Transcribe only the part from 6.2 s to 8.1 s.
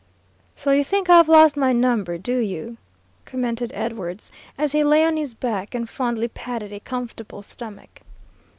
patted a comfortable stomach.